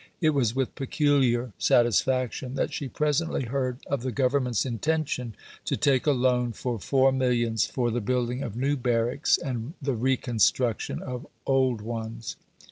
[0.19, 5.35] It was with peculiar satisfaction that she presently heard of the Government's intention
[5.65, 9.93] to take a loan for four millions for the building of new barracks and the
[9.93, 12.35] reconstruction of old ones.